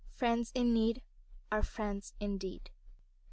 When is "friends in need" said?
0.15-1.03